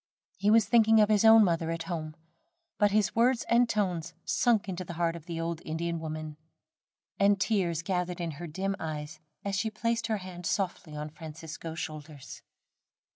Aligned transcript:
He 0.39 0.49
was 0.49 0.65
thinking 0.65 0.99
of 0.99 1.09
his 1.09 1.23
own 1.23 1.43
mother 1.43 1.69
at 1.69 1.83
home; 1.83 2.15
but 2.79 2.89
his 2.89 3.15
words 3.15 3.43
and 3.47 3.69
tones 3.69 4.15
sunk 4.25 4.67
into 4.67 4.83
the 4.83 4.93
heart 4.95 5.15
of 5.15 5.27
the 5.27 5.39
old 5.39 5.61
Indian 5.63 5.99
woman, 5.99 6.37
and 7.19 7.39
tears 7.39 7.83
gathered 7.83 8.19
in 8.19 8.31
her 8.41 8.47
dim 8.47 8.75
eyes 8.79 9.19
as 9.45 9.53
she 9.55 9.69
placed 9.69 10.07
her 10.07 10.17
hand 10.17 10.47
softly 10.47 10.95
on 10.95 11.11
Francisco's 11.11 11.77
shoulders. 11.77 12.41